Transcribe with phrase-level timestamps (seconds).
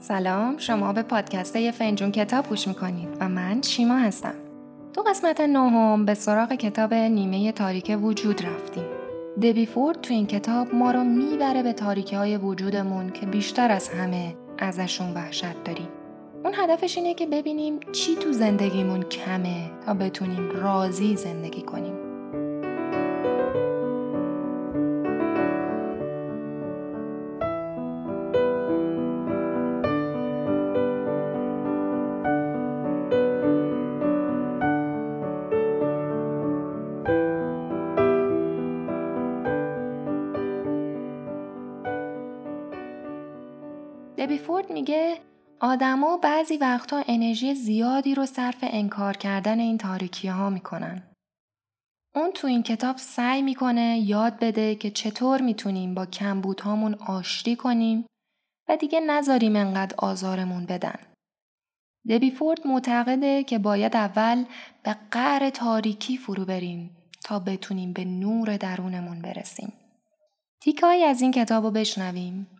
[0.00, 4.34] سلام شما به پادکست فنجون کتاب گوش می‌کنید و من شیما هستم.
[4.92, 8.84] تو قسمت نهم به سراغ کتاب نیمه تاریک وجود رفتیم.
[9.42, 13.88] دبی فورد تو این کتاب ما رو می‌بره به تاریکی های وجودمون که بیشتر از
[13.88, 15.88] همه ازشون وحشت داریم.
[16.44, 22.07] اون هدفش اینه که ببینیم چی تو زندگیمون کمه تا بتونیم راضی زندگی کنیم.
[44.18, 45.18] دبی فورد میگه
[45.60, 51.02] آدما بعضی وقتها انرژی زیادی رو صرف انکار کردن این تاریکی ها می‌کنن.
[52.14, 58.06] اون تو این کتاب سعی می‌کنه یاد بده که چطور می‌تونیم با کمبودهامون آشتی کنیم
[58.68, 60.98] و دیگه نذاریم انقدر آزارمون بدن.
[62.08, 64.44] دبی فورد معتقده که باید اول
[64.82, 69.72] به قعر تاریکی فرو بریم تا بتونیم به نور درونمون برسیم.
[70.60, 72.57] تیکایی از این کتاب رو بشنویم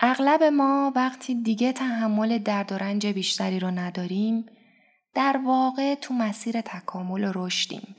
[0.00, 4.46] اغلب ما وقتی دیگه تحمل درد و رنج بیشتری رو نداریم
[5.14, 7.96] در واقع تو مسیر تکامل و رشدیم.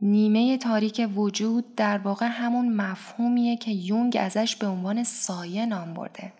[0.00, 6.32] نیمه تاریک وجود در واقع همون مفهومیه که یونگ ازش به عنوان سایه نام برده.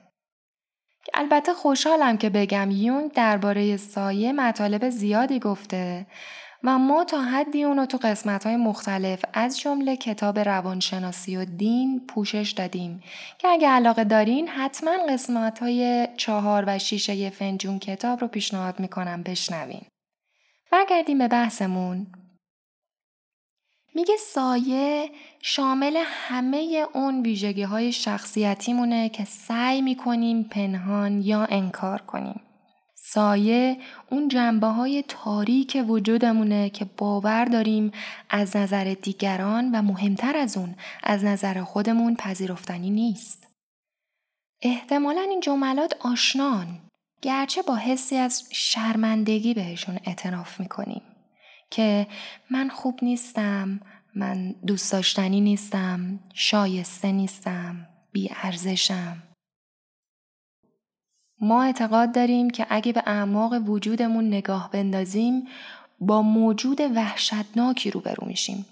[1.15, 6.07] البته خوشحالم که بگم یونگ درباره سایه مطالب زیادی گفته
[6.65, 12.07] و ما تا حدی اونو تو قسمت های مختلف از جمله کتاب روانشناسی و دین
[12.07, 13.03] پوشش دادیم
[13.39, 19.23] که اگه علاقه دارین حتما قسمت های چهار و شیشه فنجون کتاب رو پیشنهاد می‌کنم
[19.23, 19.83] بشنوین.
[20.73, 22.07] برگردیم به بحثمون.
[23.95, 25.11] میگه سایه
[25.43, 32.41] شامل همه اون ویژگی های شخصیتیمونه که سعی می‌کنیم پنهان یا انکار کنیم.
[33.03, 33.79] سایه
[34.11, 37.93] اون جنبه های تاریک وجودمونه که باور داریم
[38.31, 43.47] از نظر دیگران و مهمتر از اون از نظر خودمون پذیرفتنی نیست.
[44.63, 46.67] احتمالا این جملات آشنان
[47.23, 51.03] گرچه با حسی از شرمندگی بهشون اعتراف می‌کنیم
[51.71, 52.07] که
[52.51, 53.81] من خوب نیستم،
[54.15, 59.23] من دوست داشتنی نیستم، شایسته نیستم، بی ارزشم.
[61.41, 65.49] ما اعتقاد داریم که اگه به اعماق وجودمون نگاه بندازیم
[66.01, 68.67] با موجود وحشتناکی روبرو میشیم.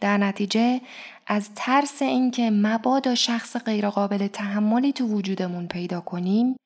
[0.00, 0.80] در نتیجه
[1.26, 6.56] از ترس اینکه مبادا شخص غیرقابل تحملی تو وجودمون پیدا کنیم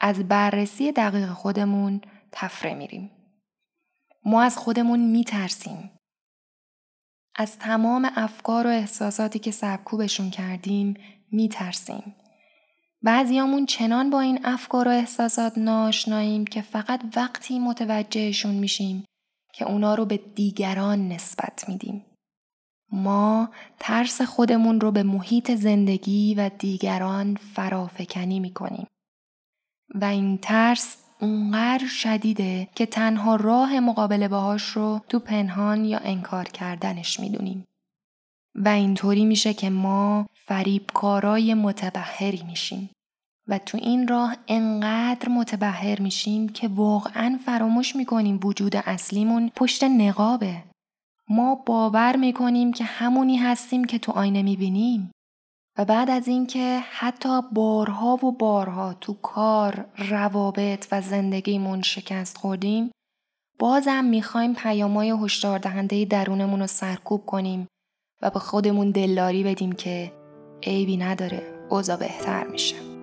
[0.00, 2.00] از بررسی دقیق خودمون
[2.32, 3.10] تفره میریم.
[4.24, 5.90] ما از خودمون میترسیم.
[7.34, 10.94] از تمام افکار و احساساتی که سرکوبشون کردیم
[11.32, 12.14] میترسیم.
[13.06, 19.04] بعضیامون چنان با این افکار و احساسات ناشناییم که فقط وقتی متوجهشون میشیم
[19.54, 22.04] که اونا رو به دیگران نسبت میدیم.
[22.92, 28.86] ما ترس خودمون رو به محیط زندگی و دیگران فرافکنی می‌کنیم.
[29.94, 36.44] و این ترس اونقدر شدیده که تنها راه مقابله باهاش رو تو پنهان یا انکار
[36.44, 37.64] کردنش می‌دونیم.
[38.54, 42.90] و اینطوری میشه که ما فریبکارای متبهری میشیم
[43.48, 50.62] و تو این راه انقدر متبهر میشیم که واقعا فراموش می‌کنیم وجود اصلیمون پشت نقابه.
[51.28, 55.10] ما باور می‌کنیم که همونی هستیم که تو آینه می‌بینیم.
[55.78, 62.90] و بعد از اینکه حتی بارها و بارها تو کار، روابط و زندگیمون شکست خوردیم،
[63.58, 67.66] بازم می‌خوایم پیامای هشدار دهنده درونمون رو سرکوب کنیم
[68.22, 70.12] و به خودمون دلداری بدیم که
[70.62, 72.95] عیبی نداره، اوضاع بهتر میشه.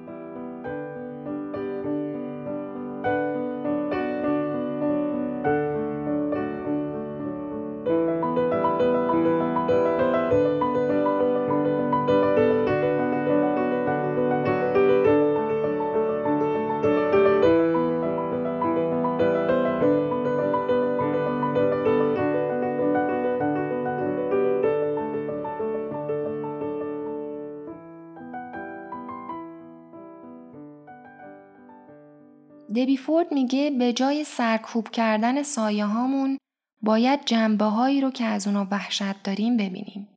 [32.83, 36.37] دبی فورد میگه به جای سرکوب کردن سایه هامون
[36.81, 40.15] باید جنبه هایی رو که از اونا وحشت داریم ببینیم.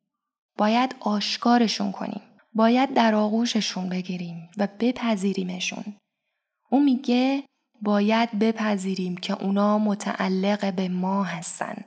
[0.59, 2.21] باید آشکارشون کنیم.
[2.55, 5.97] باید در آغوششون بگیریم و بپذیریمشون.
[6.71, 7.45] او میگه
[7.83, 11.85] باید بپذیریم که اونا متعلق به ما هستن.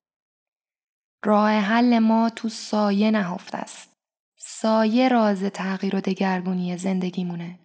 [1.26, 3.94] راه حل ما تو سایه نهفته است.
[4.38, 7.60] سایه راز تغییر و دگرگونی زندگیمونه.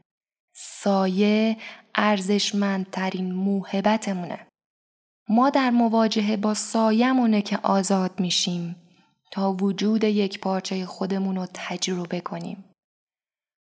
[0.57, 1.57] سایه
[1.95, 4.47] ارزشمندترین موهبتمونه.
[5.29, 8.77] ما در مواجهه با سایمونه که آزاد میشیم
[9.31, 12.65] تا وجود یک پارچه خودمون رو تجربه کنیم.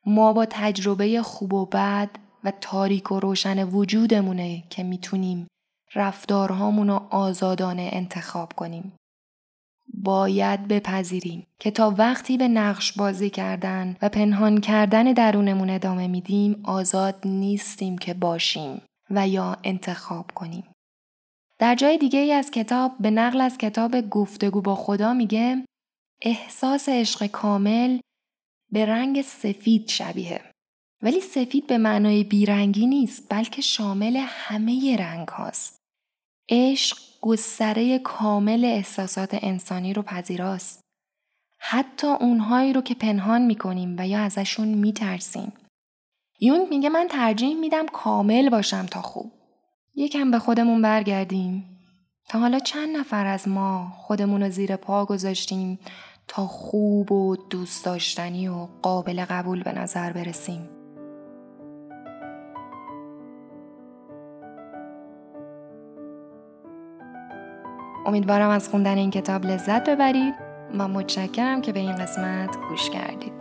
[0.06, 2.10] ما با تجربه خوب و بد
[2.44, 5.48] و تاریک و روشن وجودمونه که می‌تونیم
[5.96, 8.94] رفتارهامون رو آزادانه انتخاب کنیم.
[10.04, 16.62] باید بپذیریم که تا وقتی به نقش بازی کردن و پنهان کردن درونمون ادامه میدیم
[16.64, 20.64] آزاد نیستیم که باشیم و یا انتخاب کنیم.
[21.60, 25.66] در جای دیگه ای از کتاب به نقل از کتاب گفتگو با خدا میگه
[26.22, 28.00] احساس عشق کامل
[28.72, 30.42] به رنگ سفید شبیه.
[31.02, 35.78] ولی سفید به معنای بیرنگی نیست بلکه شامل همه رنگ هاست.
[36.50, 40.82] عشق گستره کامل احساسات انسانی رو پذیراست.
[41.60, 45.54] حتی اونهایی رو که پنهان می‌کنیم و یا ازشون میترسیم.
[46.40, 49.32] یونگ میگه من ترجیح میدم کامل باشم تا خوب.
[49.96, 51.66] یکم به خودمون برگردیم.
[52.30, 55.80] تا حالا چند نفر از ما خودمون رو زیر پا گذاشتیم
[56.28, 60.81] تا خوب و دوست داشتنی و قابل قبول به نظر برسیم.
[68.06, 70.34] امیدوارم از خوندن این کتاب لذت ببرید
[70.78, 73.41] و متشکرم که به این قسمت گوش کردید.